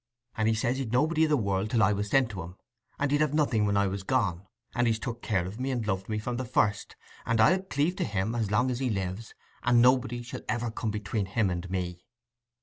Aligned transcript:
And 0.35 0.47
he 0.47 0.55
says 0.55 0.79
he'd 0.79 0.91
nobody 0.91 1.25
i' 1.25 1.27
the 1.27 1.37
world 1.37 1.69
till 1.69 1.83
I 1.83 1.93
was 1.93 2.09
sent 2.09 2.31
to 2.31 2.41
him, 2.41 2.55
and 2.97 3.11
he'd 3.11 3.21
have 3.21 3.35
nothing 3.35 3.67
when 3.67 3.77
I 3.77 3.85
was 3.85 4.01
gone. 4.01 4.47
And 4.73 4.87
he's 4.87 4.97
took 4.97 5.21
care 5.21 5.45
of 5.45 5.59
me 5.59 5.69
and 5.69 5.85
loved 5.85 6.09
me 6.09 6.17
from 6.17 6.37
the 6.37 6.43
first, 6.43 6.95
and 7.23 7.39
I'll 7.39 7.61
cleave 7.61 7.97
to 7.97 8.03
him 8.03 8.33
as 8.33 8.49
long 8.49 8.71
as 8.71 8.79
he 8.79 8.89
lives, 8.89 9.35
and 9.61 9.79
nobody 9.79 10.23
shall 10.23 10.41
ever 10.49 10.71
come 10.71 10.89
between 10.89 11.27
him 11.27 11.51
and 11.51 11.69
me." 11.69 12.07